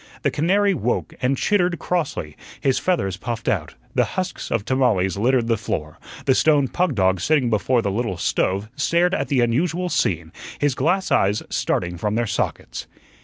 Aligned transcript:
The 0.23 0.31
canary 0.31 0.73
woke 0.73 1.13
and 1.21 1.37
chittered 1.37 1.77
crossly, 1.77 2.35
his 2.59 2.79
feathers 2.79 3.17
puffed 3.17 3.47
out; 3.47 3.75
the 3.93 4.03
husks 4.17 4.49
of 4.49 4.65
tamales 4.65 5.15
littered 5.15 5.45
the 5.45 5.59
floor; 5.59 5.99
the 6.25 6.33
stone 6.33 6.67
pug 6.67 6.95
dog 6.95 7.21
sitting 7.21 7.51
before 7.51 7.83
the 7.83 7.91
little 7.91 8.17
stove 8.17 8.67
stared 8.75 9.13
at 9.13 9.27
the 9.27 9.41
unusual 9.41 9.89
scene, 9.89 10.31
his 10.57 10.73
glass 10.73 11.11
eyes 11.11 11.43
starting 11.51 11.97
from 11.97 12.15
their 12.15 12.25
sockets. 12.25 12.87